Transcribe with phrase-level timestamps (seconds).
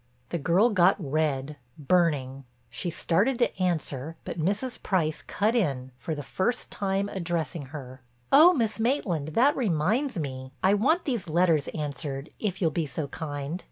[0.29, 4.81] The girl got red, burning; she started to answer, but Mrs.
[4.81, 8.01] Price cut in, for the first time addressing her:
[8.31, 13.59] "Oh, Miss Maitland, that reminds me—I want these letters answered, if you'll be so kind.